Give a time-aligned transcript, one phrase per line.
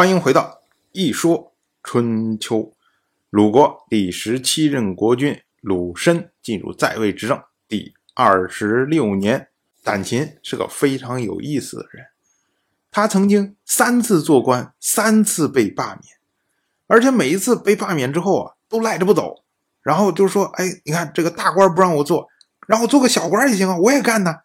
[0.00, 0.62] 欢迎回到
[0.92, 1.52] 《一说
[1.82, 2.56] 春秋》。
[3.28, 7.38] 鲁国第十七任国君鲁申进入在位执政
[7.68, 9.50] 第二十六年。
[9.84, 12.06] 胆秦是个非常有意思的人，
[12.90, 16.16] 他曾经三次做官，三次被罢免，
[16.86, 19.44] 而且每一次被罢免之后啊，都赖着不走，
[19.82, 22.26] 然后就说：“哎，你看这个大官不让我做，
[22.66, 24.36] 让我做个小官也行啊，我也干呢。”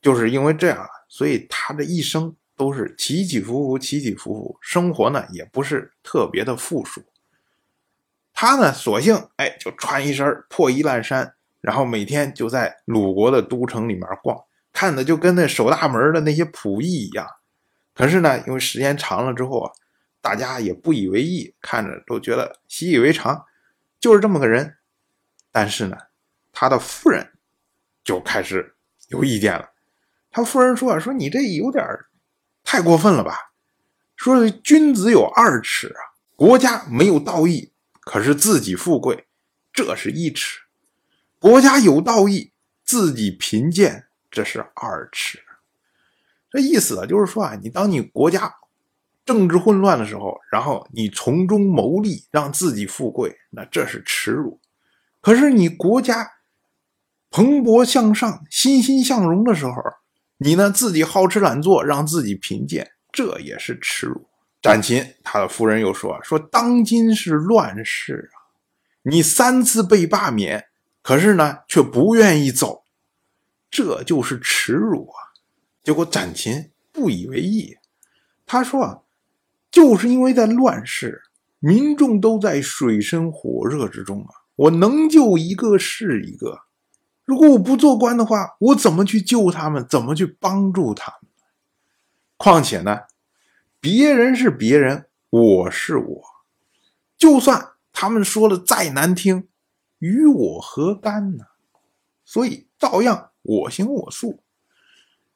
[0.00, 2.36] 就是因为这样啊，所以他的一生。
[2.62, 7.02] 都是起起伏伏，起起伏伏，生活呢也不是特别的富庶。
[8.32, 17.26] 他呢，索性哎，就穿一身破衣烂衫，然后每天就在鲁国的都城里面逛，看的就跟那守大门的那些仆役一样。
[17.94, 19.72] 可是呢，因为时间长了之后啊，
[20.20, 23.44] 大家也不以为意，看着都觉得习以为常，
[23.98, 24.76] 就是这么个人。
[25.50, 25.96] 但是呢，
[26.52, 27.32] 他的夫人
[28.04, 28.76] 就开始
[29.08, 29.70] 有意见了。
[30.30, 31.84] 他夫人说：“说你这有点
[32.72, 33.52] 太过分了吧？
[34.16, 36.00] 说君子有二尺啊，
[36.34, 39.26] 国家没有道义，可是自己富贵，
[39.74, 40.60] 这是一尺；
[41.38, 42.50] 国家有道义，
[42.82, 45.40] 自己贫贱，这是二尺。
[46.50, 48.54] 这意思啊，就是说啊，你当你国家
[49.26, 54.58] 政治混乱的时候，然后你从中牟利，让自己富贵，那这是耻辱；
[55.20, 56.26] 可是你国家
[57.28, 59.74] 蓬勃向上、欣欣向荣的时候，
[60.42, 64.26] 你呢，自己好吃懒做，让自己贫贱，这也是耻辱。
[64.60, 68.50] 展禽他的夫人又说：“说当今是乱世啊，
[69.02, 70.66] 你三次被罢免，
[71.00, 72.82] 可是呢，却不愿意走，
[73.70, 75.30] 这就是耻辱啊。”
[75.84, 77.76] 结果展禽不以为意，
[78.44, 78.98] 他说：“啊，
[79.70, 81.22] 就是因为在乱世，
[81.60, 86.58] 民众都在水深火热之中啊，我能救一个是一个。”
[87.24, 89.86] 如果我不做官的话，我怎么去救他们？
[89.88, 91.30] 怎么去帮助他们？
[92.36, 93.02] 况且呢，
[93.80, 96.22] 别人是别人，我是我，
[97.16, 99.48] 就算他们说的再难听，
[99.98, 101.44] 与我何干呢？
[102.24, 104.42] 所以照样我行我素。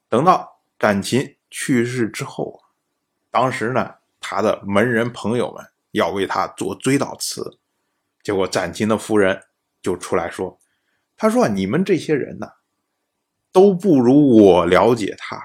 [0.09, 2.75] 等到展禽去世之后啊，
[3.31, 7.59] 当时呢，他的门人朋友们要为他做追悼词，
[8.23, 9.45] 结果展禽的夫人
[9.81, 10.59] 就出来说。
[11.17, 12.47] 他说：“你们这些人呢，
[13.51, 15.41] 都不如我了解他，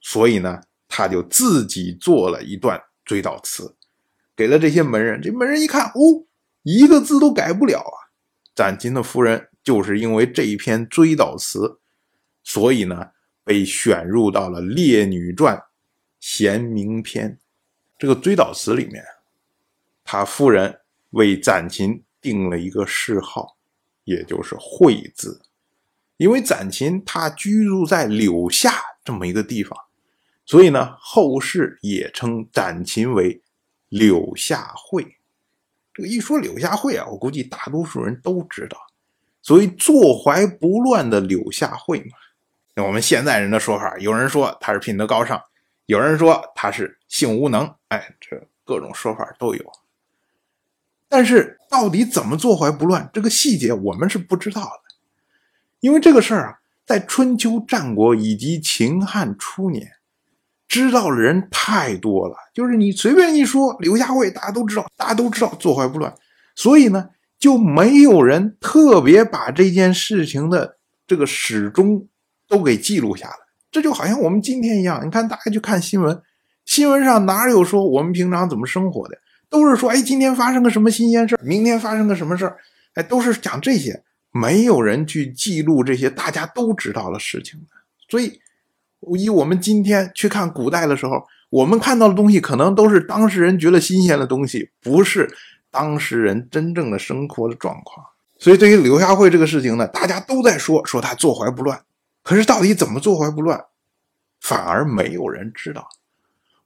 [0.00, 3.76] 所以呢，他就自己做了一段追悼词，
[4.34, 5.20] 给了这些门人。
[5.20, 6.26] 这门人一看，哦，
[6.62, 8.08] 一个字都改不了啊！
[8.54, 11.78] 展金的夫人就是因为这一篇追悼词，
[12.42, 13.10] 所以呢，
[13.44, 15.54] 被选入到了《列女传·
[16.20, 17.32] 贤明篇》
[17.98, 19.04] 这个追悼词里面。
[20.04, 20.80] 他夫人
[21.10, 23.52] 为展禽定了一个谥号。”
[24.06, 25.42] 也就是惠字，
[26.16, 28.72] 因为展禽他居住在柳下
[29.04, 29.76] 这么一个地方，
[30.44, 33.42] 所以呢，后世也称展禽为
[33.88, 35.18] 柳下惠。
[35.92, 38.78] 这个一说柳下惠啊，我估计大多数人都知道，
[39.42, 42.16] 所以坐怀不乱的柳下惠嘛。
[42.74, 45.42] 那我们现在人的说法，有人说他是品德高尚，
[45.86, 49.72] 有人说他是性无能，哎，这各种说法都有。
[51.08, 54.94] 但是到底怎么坐怀不乱，这个细节我们是不知道的，
[55.80, 59.88] 因为这个事儿啊，在春秋战国以及秦汉初年，
[60.66, 62.34] 知道的人太多了。
[62.52, 66.12] 就是你随便一说刘家卫，大家都知道，大家都知道坐怀不乱，
[66.54, 72.06] 所以呢，就没有人特别把这件事情的这个始终
[72.48, 73.36] 都给记录下来。
[73.70, 76.20] 这就好像我们今天一样，你看大家去看新闻，
[76.64, 79.18] 新闻上哪有说我们平常怎么生活的？
[79.56, 82.58] 都是说，哎，今天发生个什么新鲜事明天发生个什么事儿，
[82.92, 87.66] 哎，都是讲这些，没有人去记录这些大家都知道的事情的。
[88.10, 88.38] 所以，
[89.18, 95.34] 以我们今天去看古代的时候，我们看到的东西，可能都是当事人觉得新鲜的东西，不是
[95.70, 98.04] 当事人真正的生活的状况。
[98.38, 101.80] 所以，对于刘夏会这个事情呢，大家都在说，说他坐怀不乱，
[102.22, 103.64] 可是到底怎么坐怀不乱，
[104.42, 105.88] 反而没有人知道。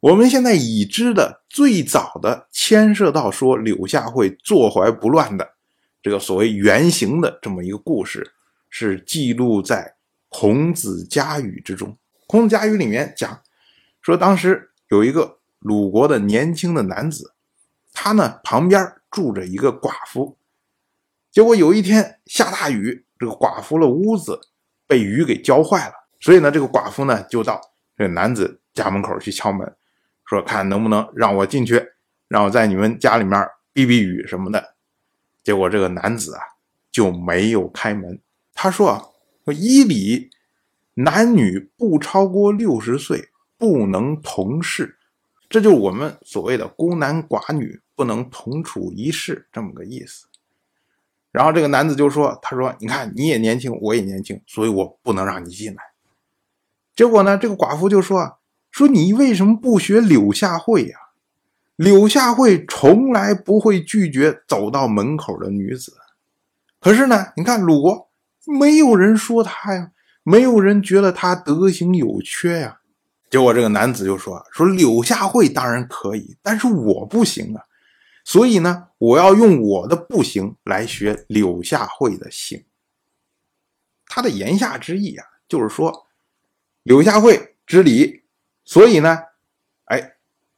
[0.00, 5.46] 我们现在已知的最早的牵涉到说柳下惠坐怀不乱的
[6.00, 8.32] 这个所谓原型的这么一个故事，
[8.70, 9.76] 是记录在
[10.30, 11.90] 《孔子家语》之中。
[12.26, 13.42] 《孔子家语》里面讲
[14.00, 17.34] 说，当时有一个鲁国的年轻的男子，
[17.92, 20.38] 他呢旁边住着一个寡妇，
[21.30, 24.40] 结果有一天下大雨，这个寡妇的屋子
[24.86, 27.60] 被雨给浇坏了，所以呢这个寡妇呢就到
[27.98, 29.76] 这男子家门口去敲门。
[30.30, 31.84] 说看能不能让我进去，
[32.28, 34.74] 让我在你们家里面避避雨什么的。
[35.42, 36.40] 结果这个男子啊
[36.92, 38.20] 就没有开门。
[38.54, 39.02] 他说啊，
[39.44, 40.30] 说依礼，
[40.94, 44.98] 男女不超过六十岁不能同室。
[45.48, 50.28] 这就是我们所谓的孤男寡女不能同处一室这么个意思。
[51.32, 55.82] 然后这个男子就说：“他说，你看你也年轻，我也年轻，所以我不能让你进来。”
[56.94, 58.38] 结果呢，这个寡妇就说
[58.70, 60.96] ：“说你为什么不学柳下惠呀？
[61.76, 65.96] 柳下惠从来不会拒绝走到门口的女子。
[66.78, 68.10] 可是呢，你看鲁国
[68.46, 72.80] 没有人说他呀，没有人觉得他德行有缺呀。
[73.30, 77.62] 结果这个男子就说：说柳下惠当然可以，但是我不行啊。
[78.24, 82.64] 所以呢，我要用我的不行来学柳下惠的行。
[84.06, 86.06] 他的言下之意啊，就是说。”
[86.82, 88.19] 柳下惠知礼，
[88.70, 89.18] 所以呢，
[89.86, 90.12] 哎，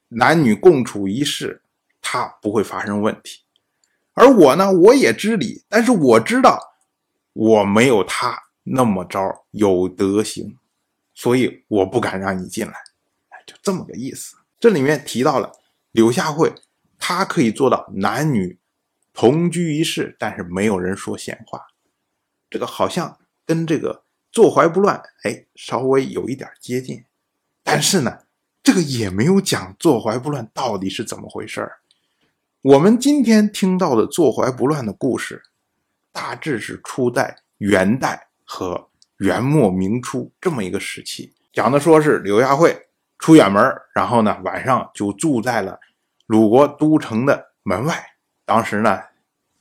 [0.09, 1.63] 男女共处一室，
[2.03, 3.41] 他不会发生问题。
[4.13, 6.75] 而我呢，我也知礼，但是我知道
[7.33, 10.59] 我没有他那么着有德行，
[11.15, 12.75] 所以我不敢让你进来。
[13.47, 14.37] 就这么个意思。
[14.61, 15.51] 这里面提到了
[15.93, 16.55] 柳下惠，
[16.99, 18.59] 他可以做到男女
[19.15, 21.69] 同居一室，但是没有人说闲话。
[22.51, 24.05] 这个好像跟这个。
[24.31, 27.05] 坐怀不乱，哎，稍微有一点接近，
[27.63, 28.19] 但是呢，
[28.63, 31.79] 这个也没有讲坐怀不乱到底是怎么回事儿。
[32.63, 35.43] 我们今天听到的坐怀不乱的故事，
[36.13, 38.89] 大致是出在元代和
[39.19, 42.87] 元末明初这么一个时期，讲的说是柳下惠
[43.19, 43.63] 出远门，
[43.95, 45.79] 然后呢晚上就住在了
[46.27, 48.05] 鲁国都城的门外。
[48.45, 49.01] 当时呢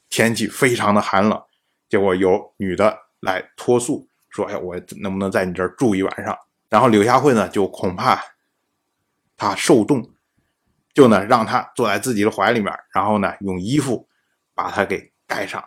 [0.10, 1.42] 天气非常的寒冷，
[1.90, 4.08] 结果有女的来托宿。
[4.30, 6.38] 说：“哎，我能不能在你这儿住一晚上？”
[6.72, 8.24] 然后柳下惠呢，就恐怕
[9.36, 10.10] 他受冻，
[10.94, 14.08] 就呢让他坐在自己的怀里面，然后呢用衣服
[14.56, 15.62] 把他给盖上，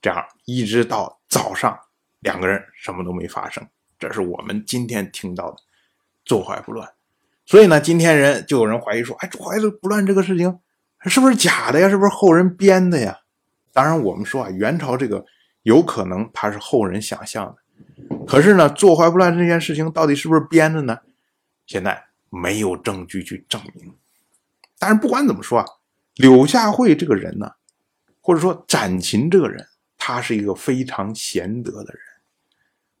[0.00, 1.76] 这样一直到早上，
[2.20, 3.66] 两个人什么都没发生。
[3.98, 5.56] 这是我们今天听到的
[6.24, 6.88] 坐怀不乱。
[7.44, 10.60] 所以呢，今天人就有人怀疑说：“哎，坐怀不乱这个事情
[11.06, 11.88] 是不是假的呀？
[11.88, 13.18] 是不是后人编的呀？”
[13.74, 15.26] 当然，我们说啊，元朝这个
[15.62, 17.56] 有可能他是后人想象的。
[18.26, 20.98] 可是呢，坐怀不乱这件事情到底是不是编的呢？
[21.66, 23.94] 现在没有证据去证明。
[24.78, 25.66] 但是不管怎么说啊，
[26.16, 27.52] 柳下惠这个人呢，
[28.20, 29.66] 或者说展禽这个人，
[29.96, 32.02] 他是一个非常贤德的人。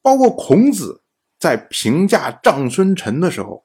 [0.00, 1.02] 包括孔子
[1.38, 3.64] 在评价张孙臣的时候，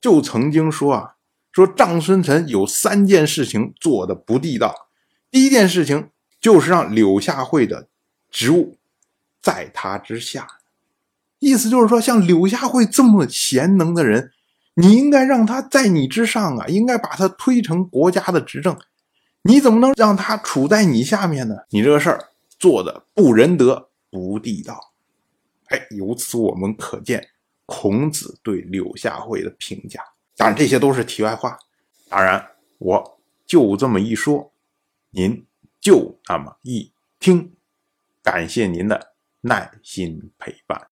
[0.00, 1.16] 就曾经说啊，
[1.52, 4.88] 说张孙臣有三件事情做的不地道。
[5.30, 6.10] 第一件事情
[6.40, 7.88] 就是让柳下惠的
[8.30, 8.78] 职务
[9.40, 10.46] 在他之下。
[11.42, 14.30] 意思就是说，像柳下惠这么贤能的人，
[14.74, 18.78] 你应该让他在你之上啊，应该把他推成国家的执政。
[19.42, 21.56] 你怎么能让他处在你下面呢？
[21.70, 22.28] 你这个事儿
[22.60, 24.92] 做的不仁德、不地道。
[25.66, 27.26] 哎，由此我们可见
[27.66, 30.00] 孔子对柳下惠的评价。
[30.36, 31.58] 当然，这些都是题外话。
[32.08, 32.46] 当然，
[32.78, 34.52] 我就这么一说，
[35.10, 35.44] 您
[35.80, 37.52] 就那么一听。
[38.22, 40.91] 感谢您的耐心陪伴。